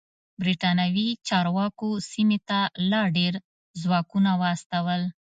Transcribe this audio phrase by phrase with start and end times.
[0.41, 2.59] برېتانوي چارواکو سیمې ته
[2.91, 3.33] لا ډېر
[3.81, 5.01] ځواکونه واستول.